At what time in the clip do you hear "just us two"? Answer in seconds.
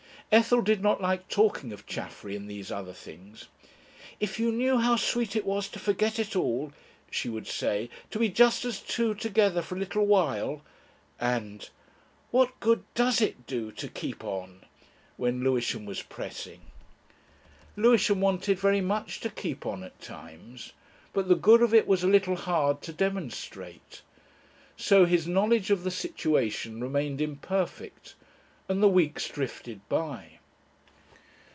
8.29-9.13